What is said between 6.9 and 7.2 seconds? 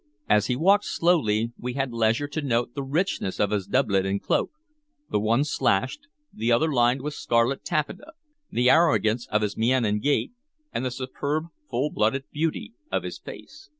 with